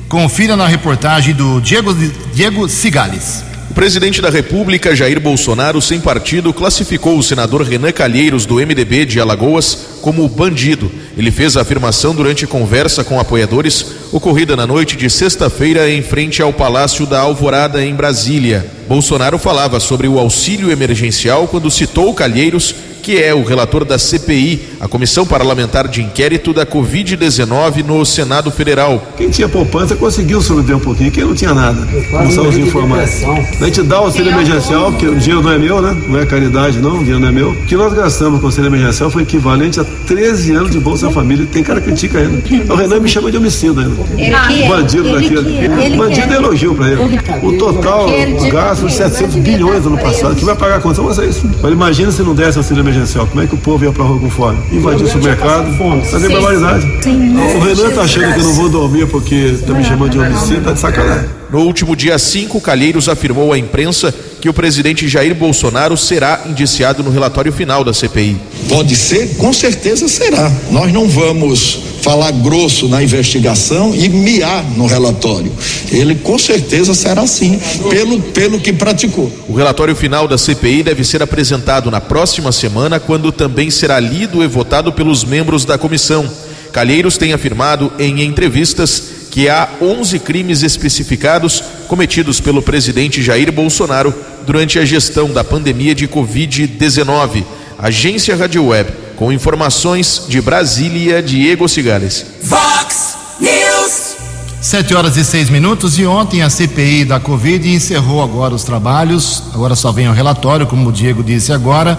[0.07, 1.93] Confira na reportagem do Diego,
[2.33, 3.48] Diego Cigales.
[3.69, 9.05] O presidente da República, Jair Bolsonaro, sem partido, classificou o senador Renan Calheiros, do MDB
[9.05, 10.91] de Alagoas, como bandido.
[11.15, 16.41] Ele fez a afirmação durante conversa com apoiadores, ocorrida na noite de sexta-feira em frente
[16.41, 18.65] ao Palácio da Alvorada, em Brasília.
[18.87, 22.73] Bolsonaro falava sobre o auxílio emergencial quando citou Calheiros
[23.09, 28.51] que é o relator da CPI, a Comissão Parlamentar de Inquérito da Covid-19 no Senado
[28.51, 29.03] Federal.
[29.17, 31.87] Quem tinha poupança conseguiu sobreviver um pouquinho, quem não tinha nada.
[32.11, 32.99] Começamos a informar.
[32.99, 35.97] A gente dá o auxílio emergencial, que o dinheiro não é meu, né?
[36.07, 37.49] Não é caridade, não, o dinheiro não é meu.
[37.49, 41.09] O que nós gastamos com o auxílio emergencial foi equivalente a 13 anos de Bolsa
[41.09, 41.47] Família.
[41.51, 42.43] Tem cara que critica ainda.
[42.71, 44.69] O Renan me chama de homicida ainda.
[44.69, 45.97] Bandido daquele.
[45.97, 47.19] Bandido é elogio para ele.
[47.41, 48.07] O total
[48.51, 50.35] gasto de 700 bilhões no ano passado.
[50.35, 51.01] Quem vai pagar a conta?
[51.01, 51.49] Mas é isso.
[51.59, 53.27] Mas imagina se não desse auxílio emergencial emergencial.
[53.27, 54.59] Como é que o povo ia pra rua com fome?
[54.71, 56.85] Invadir o supermercado, fazer barbaridade.
[56.85, 60.61] O Renan tá achando que eu não vou dormir porque tá me chamando de homicida,
[60.61, 61.29] tá de sacanagem.
[61.49, 67.03] No último dia 5, Calheiros afirmou à imprensa que o presidente Jair Bolsonaro será indiciado
[67.03, 68.37] no relatório final da CPI.
[68.67, 70.51] Pode ser, com certeza será.
[70.71, 75.51] Nós não vamos falar grosso na investigação e miar no relatório.
[75.91, 79.31] Ele com certeza será sim, pelo, pelo que praticou.
[79.47, 84.43] O relatório final da CPI deve ser apresentado na próxima semana, quando também será lido
[84.43, 86.29] e votado pelos membros da comissão.
[86.71, 94.13] Calheiros tem afirmado em entrevistas que há 11 crimes especificados cometidos pelo presidente Jair Bolsonaro
[94.45, 97.43] durante a gestão da pandemia de Covid-19.
[97.79, 102.25] Agência Rádio Web, com informações de Brasília, Diego Cigales.
[102.43, 104.15] Vox News.
[104.61, 109.45] 7 horas e seis minutos e ontem a CPI da Covid encerrou agora os trabalhos.
[109.51, 111.97] Agora só vem o relatório, como o Diego disse agora.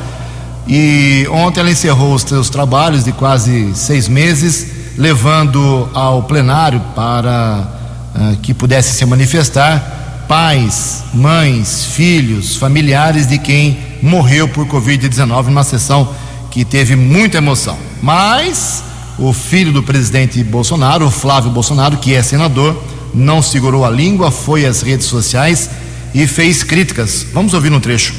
[0.69, 7.80] E ontem ela encerrou os seus trabalhos de quase seis meses levando ao plenário para
[8.15, 15.65] uh, que pudesse se manifestar pais, mães, filhos, familiares de quem morreu por Covid-19 numa
[15.65, 16.09] sessão
[16.51, 17.77] que teve muita emoção.
[18.01, 18.85] Mas
[19.19, 22.81] o filho do presidente Bolsonaro, o Flávio Bolsonaro, que é senador,
[23.13, 25.69] não segurou a língua, foi às redes sociais
[26.15, 27.27] e fez críticas.
[27.33, 28.15] Vamos ouvir um trecho.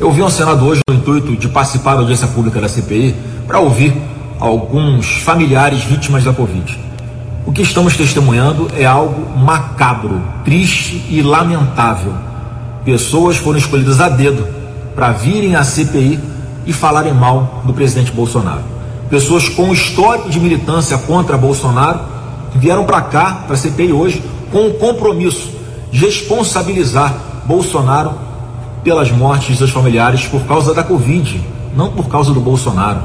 [0.00, 3.14] Eu vi um senador hoje no intuito de participar da audiência pública da CPI
[3.46, 3.92] para ouvir
[4.40, 6.87] alguns familiares vítimas da Covid.
[7.48, 12.12] O que estamos testemunhando é algo macabro, triste e lamentável.
[12.84, 14.46] Pessoas foram escolhidas a dedo
[14.94, 16.20] para virem à CPI
[16.66, 18.60] e falarem mal do presidente Bolsonaro.
[19.08, 22.00] Pessoas com histórico de militância contra Bolsonaro
[22.54, 24.22] vieram para cá, para a CPI hoje,
[24.52, 25.50] com o compromisso
[25.90, 27.14] de responsabilizar
[27.46, 28.12] Bolsonaro
[28.84, 31.40] pelas mortes dos familiares por causa da Covid,
[31.74, 33.00] não por causa do Bolsonaro.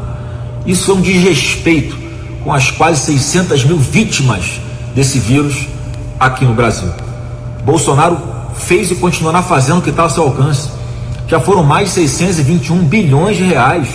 [0.66, 2.03] Isso é um desrespeito
[2.44, 4.60] com as quase 600 mil vítimas
[4.94, 5.68] desse vírus
[6.20, 6.90] aqui no Brasil.
[7.64, 8.18] Bolsonaro
[8.56, 10.70] fez e continuará fazendo o que está ao seu alcance.
[11.28, 13.88] Já foram mais de 621 bilhões de reais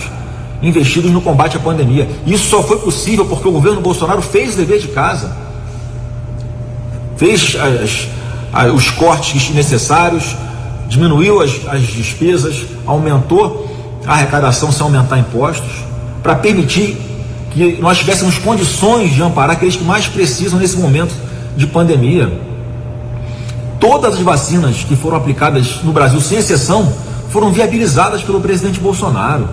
[0.61, 2.09] investidos no combate à pandemia.
[2.25, 5.31] Isso só foi possível porque o governo Bolsonaro fez o dever de casa.
[7.15, 8.07] fez as,
[8.51, 10.35] as, os cortes necessários,
[10.87, 13.69] diminuiu as, as despesas, aumentou
[14.05, 15.83] a arrecadação sem aumentar impostos,
[16.23, 16.97] para permitir
[17.51, 21.13] que nós tivéssemos condições de amparar aqueles que mais precisam nesse momento
[21.55, 22.31] de pandemia.
[23.79, 26.93] Todas as vacinas que foram aplicadas no Brasil, sem exceção,
[27.29, 29.47] foram viabilizadas pelo presidente Bolsonaro.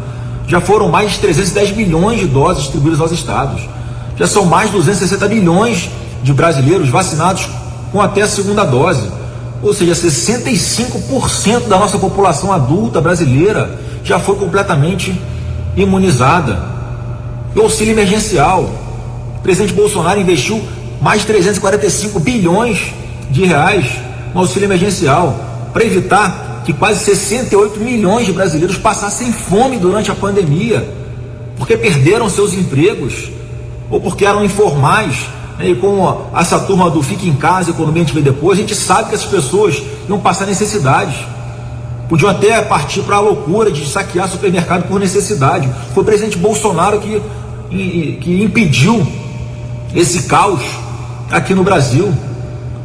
[0.49, 3.62] Já foram mais de 310 milhões de doses distribuídas aos estados.
[4.16, 5.90] Já são mais de 260 milhões
[6.22, 7.49] de brasileiros vacinados
[7.92, 9.09] com até a segunda dose.
[9.62, 15.18] Ou seja, 65% da nossa população adulta brasileira já foi completamente
[15.76, 16.75] imunizada.
[17.57, 18.68] E o auxílio emergencial.
[19.38, 20.62] O presidente Bolsonaro investiu
[21.00, 22.92] mais de 345 bilhões
[23.30, 23.86] de reais
[24.34, 25.34] no auxílio emergencial
[25.72, 30.86] para evitar que quase 68 milhões de brasileiros passassem fome durante a pandemia,
[31.57, 33.30] porque perderam seus empregos
[33.88, 35.26] ou porque eram informais.
[35.59, 35.70] Né?
[35.70, 38.74] E com essa turma do fique em casa, economia a gente vê depois, a gente
[38.74, 41.16] sabe que essas pessoas iam passar necessidades.
[42.09, 45.68] Podiam até partir para a loucura de saquear supermercado por necessidade.
[45.94, 47.20] Foi o presidente Bolsonaro que,
[47.70, 49.06] que impediu
[49.94, 50.62] esse caos
[51.30, 52.12] aqui no Brasil.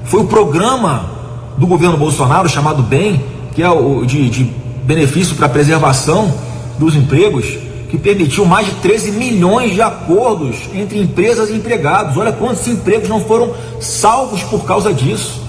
[0.06, 1.10] Foi o programa
[1.58, 3.22] do governo Bolsonaro chamado BEM,
[3.54, 4.44] que é o de, de
[4.84, 6.34] benefício para preservação
[6.80, 7.46] dos empregos,
[7.90, 12.18] que permitiu mais de 13 milhões de acordos entre empresas e empregados.
[12.18, 15.42] Olha quantos empregos não foram salvos por causa disso.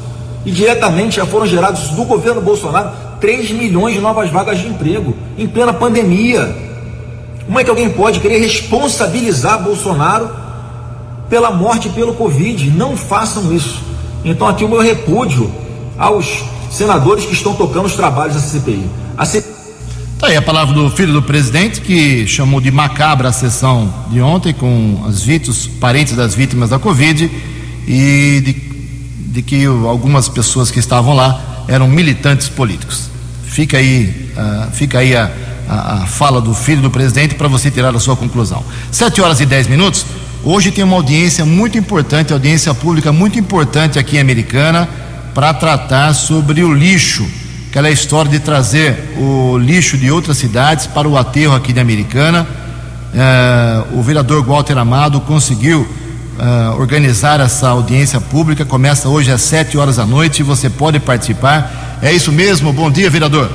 [0.44, 5.14] E diretamente já foram gerados do governo Bolsonaro 3 milhões de novas vagas de emprego
[5.38, 6.71] em plena pandemia.
[7.46, 10.30] Como é que alguém pode querer responsabilizar Bolsonaro
[11.28, 12.70] pela morte pelo Covid?
[12.70, 13.82] Não façam isso.
[14.24, 15.52] Então aqui o meu repúdio
[15.98, 18.88] aos senadores que estão tocando os trabalhos da CPI.
[19.16, 19.52] A CPI
[20.22, 24.20] Tá aí a palavra do filho do presidente, que chamou de macabra a sessão de
[24.20, 27.28] ontem com as vítimas, parentes das vítimas da Covid
[27.88, 28.52] e de,
[29.32, 33.10] de que algumas pessoas que estavam lá eram militantes políticos.
[33.42, 35.28] Fica aí, uh, fica aí a,
[35.72, 38.62] a, a, fala do filho do presidente para você tirar a sua conclusão.
[38.90, 40.04] Sete horas e dez minutos.
[40.44, 44.88] Hoje tem uma audiência muito importante, audiência pública muito importante aqui em Americana,
[45.34, 47.26] para tratar sobre o lixo
[47.72, 52.46] aquela história de trazer o lixo de outras cidades para o aterro aqui de Americana.
[53.14, 55.88] É, o vereador Walter Amado conseguiu
[56.38, 58.66] é, organizar essa audiência pública.
[58.66, 61.98] Começa hoje às 7 horas da noite e você pode participar.
[62.02, 62.74] É isso mesmo?
[62.74, 63.50] Bom dia, vereador.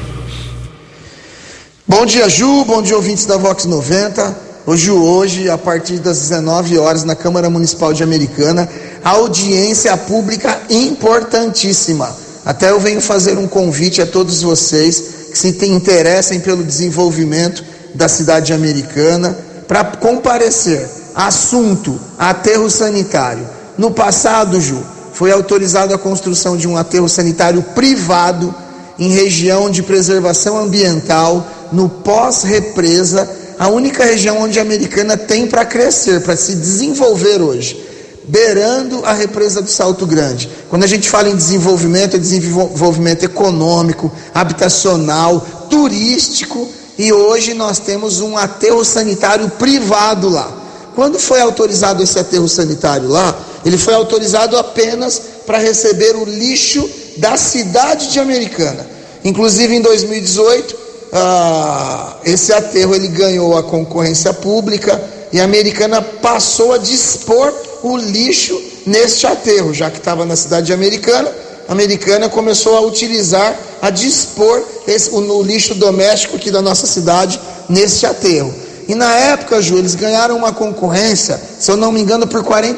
[1.88, 2.66] Bom dia, Ju.
[2.66, 4.36] Bom dia, ouvintes da Vox 90.
[4.66, 8.68] Hoje, hoje, a partir das 19 horas, na Câmara Municipal de Americana,
[9.04, 12.14] audiência pública importantíssima
[12.48, 17.62] até eu venho fazer um convite a todos vocês que se interessem pelo desenvolvimento
[17.94, 20.90] da cidade americana para comparecer.
[21.14, 23.46] Assunto: aterro sanitário.
[23.78, 24.82] No passado, Ju,
[25.12, 28.56] foi autorizada a construção de um aterro sanitário privado
[28.98, 35.66] em região de preservação ambiental, no pós-represa, a única região onde a americana tem para
[35.66, 37.88] crescer, para se desenvolver hoje
[38.28, 40.50] beirando a represa do Salto Grande.
[40.70, 45.40] Quando a gente fala em desenvolvimento, é desenvolvimento econômico, habitacional,
[45.70, 50.52] turístico, e hoje nós temos um aterro sanitário privado lá.
[50.96, 56.90] Quando foi autorizado esse aterro sanitário lá, ele foi autorizado apenas para receber o lixo
[57.18, 58.86] da cidade de Americana.
[59.24, 60.76] Inclusive em 2018,
[61.12, 65.02] ah, esse aterro ele ganhou a concorrência pública
[65.32, 67.54] e a Americana passou a dispor
[67.84, 71.32] o lixo neste aterro, já que estava na cidade americana.
[71.68, 76.88] A americana começou a utilizar, a dispor esse, o, o, lixo doméstico aqui da nossa
[76.88, 78.54] cidade neste aterro.
[78.88, 82.74] E na época, Ju, eles ganharam uma concorrência, se eu não me engano, por R$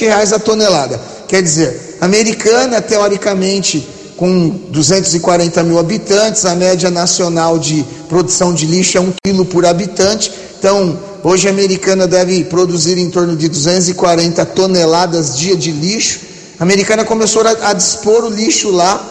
[0.00, 1.00] reais a tonelada.
[1.26, 3.88] Quer dizer, a americana, teoricamente,
[4.18, 9.64] com 240 mil habitantes, a média nacional de produção de lixo é um quilo por
[9.64, 10.30] habitante.
[10.58, 16.20] Então, Hoje a americana deve produzir em torno de 240 toneladas dia de lixo.
[16.60, 19.04] A americana começou a, a dispor o lixo lá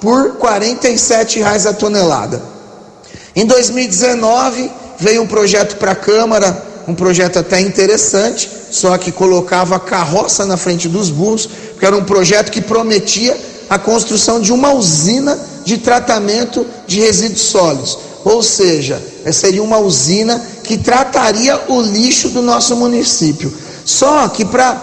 [0.00, 2.42] por 47 reais a tonelada.
[3.36, 9.78] Em 2019 veio um projeto para a Câmara, um projeto até interessante, só que colocava
[9.78, 13.36] carroça na frente dos burros, porque era um projeto que prometia
[13.70, 17.98] a construção de uma usina de tratamento de resíduos sólidos.
[18.24, 19.00] Ou seja,
[19.32, 23.52] seria uma usina que trataria o lixo do nosso município.
[23.84, 24.74] Só que para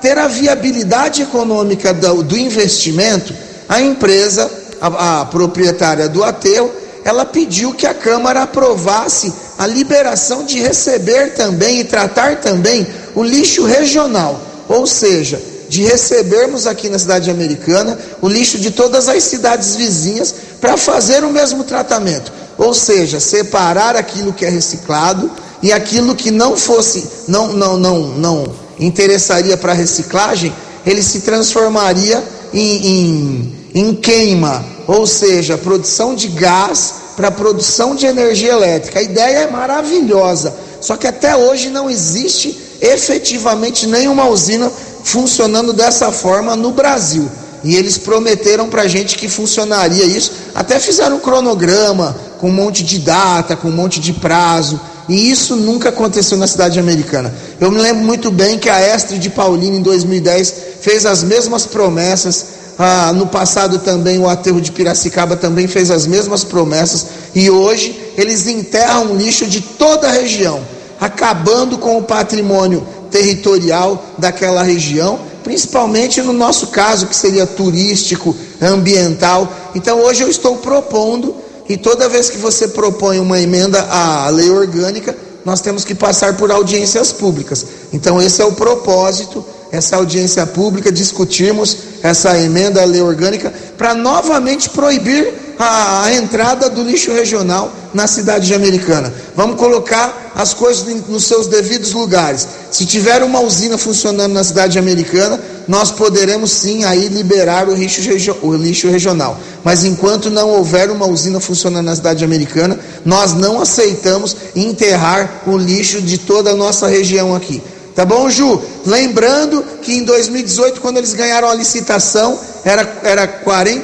[0.00, 3.34] ter a viabilidade econômica do, do investimento,
[3.68, 4.48] a empresa,
[4.80, 6.70] a, a proprietária do aterro,
[7.04, 13.24] ela pediu que a Câmara aprovasse a liberação de receber também e tratar também o
[13.24, 14.40] lixo regional.
[14.68, 20.34] Ou seja, de recebermos aqui na cidade americana o lixo de todas as cidades vizinhas
[20.60, 25.30] para fazer o mesmo tratamento, ou seja, separar aquilo que é reciclado
[25.62, 28.44] e aquilo que não fosse, não, não, não, não
[28.78, 30.52] interessaria para reciclagem,
[30.84, 38.06] ele se transformaria em, em, em queima, ou seja, produção de gás para produção de
[38.06, 38.98] energia elétrica.
[38.98, 44.70] A ideia é maravilhosa, só que até hoje não existe efetivamente nenhuma usina
[45.06, 47.30] funcionando dessa forma no Brasil.
[47.62, 50.32] E eles prometeram para a gente que funcionaria isso.
[50.54, 54.80] Até fizeram um cronograma com um monte de data, com um monte de prazo.
[55.08, 57.32] E isso nunca aconteceu na cidade americana.
[57.60, 61.64] Eu me lembro muito bem que a Estre de Paulina, em 2010, fez as mesmas
[61.66, 62.46] promessas.
[62.76, 67.06] Ah, no passado também o aterro de Piracicaba também fez as mesmas promessas.
[67.32, 70.60] E hoje eles enterram lixo de toda a região,
[71.00, 79.52] acabando com o patrimônio territorial daquela região, principalmente no nosso caso, que seria turístico, ambiental.
[79.74, 81.34] Então hoje eu estou propondo
[81.68, 86.36] e toda vez que você propõe uma emenda à lei orgânica, nós temos que passar
[86.36, 87.64] por audiências públicas.
[87.92, 93.94] Então, esse é o propósito, essa audiência pública, discutirmos essa emenda à lei orgânica para
[93.94, 99.12] novamente proibir a, entrada do lixo regional na cidade de Americana.
[99.34, 102.46] Vamos colocar as coisas nos seus devidos lugares.
[102.70, 108.00] Se tiver uma usina funcionando na cidade americana, nós poderemos sim aí liberar o lixo,
[108.42, 109.38] o lixo regional.
[109.64, 115.56] Mas enquanto não houver uma usina funcionando na cidade americana, nós não aceitamos enterrar o
[115.56, 117.62] lixo de toda a nossa região aqui.
[117.96, 118.60] Tá bom, Ju?
[118.84, 123.82] Lembrando que em 2018, quando eles ganharam a licitação, era, era R$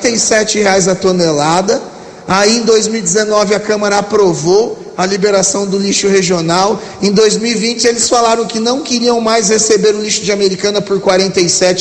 [0.53, 1.81] reais a tonelada.
[2.29, 6.79] Aí em 2019 a Câmara aprovou a liberação do lixo regional.
[7.01, 11.33] Em 2020 eles falaram que não queriam mais receber o lixo de Americana por R$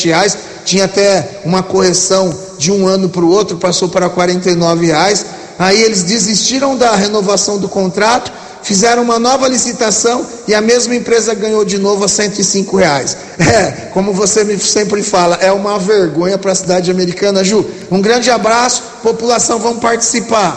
[0.05, 0.37] reais.
[0.63, 5.25] Tinha até uma correção de um ano para o outro, passou para R$ reais.
[5.59, 8.31] Aí eles desistiram da renovação do contrato
[8.63, 13.17] fizeram uma nova licitação e a mesma empresa ganhou de novo a 105 reais.
[13.41, 17.65] É, como você me sempre fala, é uma vergonha para a cidade americana, Ju.
[17.89, 20.55] Um grande abraço, população, vamos participar.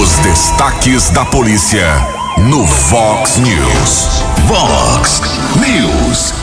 [0.00, 1.86] Os destaques da polícia
[2.38, 4.08] no Vox News.
[4.46, 5.20] Vox
[5.56, 6.34] News.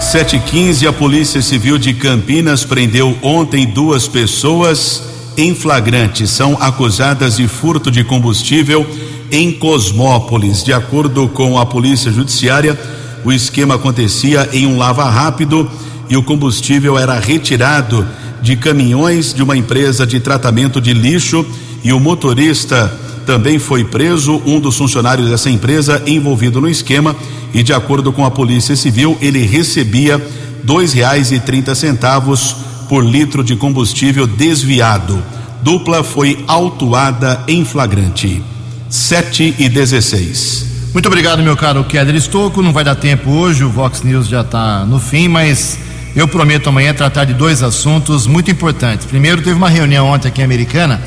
[0.00, 5.02] 715, a Polícia Civil de Campinas prendeu ontem duas pessoas
[5.40, 6.26] em flagrante.
[6.26, 8.86] São acusadas de furto de combustível
[9.30, 10.62] em Cosmópolis.
[10.62, 12.78] De acordo com a Polícia Judiciária,
[13.24, 15.68] o esquema acontecia em um lava rápido
[16.10, 18.06] e o combustível era retirado
[18.42, 21.46] de caminhões de uma empresa de tratamento de lixo
[21.82, 27.16] e o motorista também foi preso, um dos funcionários dessa empresa envolvido no esquema
[27.54, 30.20] e de acordo com a Polícia Civil, ele recebia
[30.62, 32.56] dois reais e trinta centavos
[32.90, 35.22] por litro de combustível desviado.
[35.62, 38.42] Dupla foi autuada em flagrante.
[38.88, 40.66] 7 e 16.
[40.92, 42.60] Muito obrigado, meu caro Keller Estocco.
[42.60, 45.78] Não vai dar tempo hoje, o Vox News já está no fim, mas
[46.16, 49.06] eu prometo amanhã tratar de dois assuntos muito importantes.
[49.06, 51.00] Primeiro, teve uma reunião ontem aqui em Americana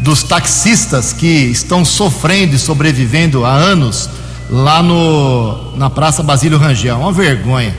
[0.00, 4.10] dos taxistas que estão sofrendo e sobrevivendo há anos
[4.50, 6.98] lá no, na Praça Basílio Rangel.
[6.98, 7.76] Uma vergonha.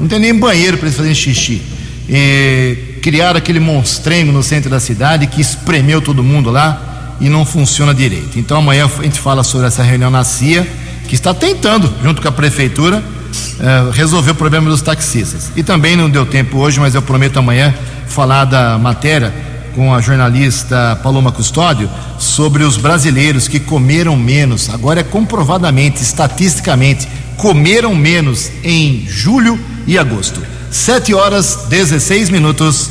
[0.00, 1.60] Não tem nem banheiro para eles fazerem xixi.
[2.08, 7.44] E criaram aquele monstrengo no centro da cidade que espremeu todo mundo lá e não
[7.44, 8.38] funciona direito.
[8.38, 10.66] Então amanhã a gente fala sobre essa reunião na CIA,
[11.08, 13.02] que está tentando, junto com a prefeitura,
[13.60, 15.50] eh, resolver o problema dos taxistas.
[15.56, 17.74] E também não deu tempo hoje, mas eu prometo amanhã
[18.06, 19.34] falar da matéria
[19.74, 24.70] com a jornalista Paloma Custódio sobre os brasileiros que comeram menos.
[24.70, 30.40] Agora é comprovadamente, estatisticamente, comeram menos em julho e agosto.
[30.72, 32.88] 7 horas 16 minutos.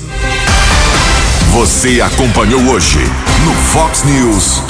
[1.52, 3.00] Você acompanhou hoje
[3.44, 4.62] no Fox News.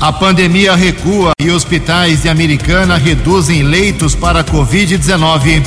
[0.00, 5.60] A pandemia recua e hospitais de Americana reduzem leitos para Covid-19.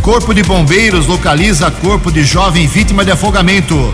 [0.00, 3.92] Corpo de Bombeiros localiza corpo de jovem vítima de afogamento.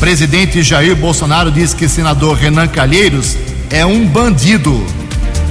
[0.00, 3.36] Presidente Jair Bolsonaro diz que senador Renan Calheiros
[3.70, 4.84] é um bandido.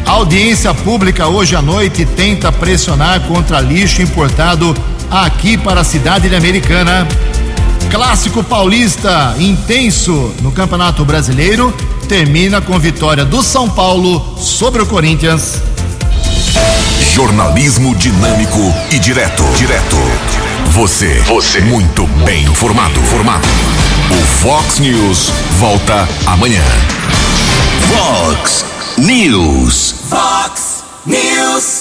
[0.05, 4.75] A audiência pública hoje à noite tenta pressionar contra lixo importado
[5.09, 7.07] aqui para a cidade de Americana.
[7.89, 11.73] Clássico paulista intenso no Campeonato Brasileiro
[12.07, 15.61] termina com vitória do São Paulo sobre o Corinthians.
[17.13, 19.43] Jornalismo dinâmico e direto.
[19.57, 19.95] Direto.
[20.71, 21.19] Você.
[21.21, 21.61] Você.
[21.61, 22.99] Muito bem informado.
[23.01, 23.47] Formado.
[24.11, 26.63] O Fox News volta amanhã.
[27.89, 28.65] Fox
[28.97, 29.95] News.
[30.09, 31.75] Fox News.